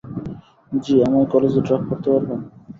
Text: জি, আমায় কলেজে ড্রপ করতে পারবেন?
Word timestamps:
জি, 0.71 0.95
আমায় 1.05 1.27
কলেজে 1.31 1.61
ড্রপ 1.65 1.81
করতে 1.89 2.07
পারবেন? 2.13 2.39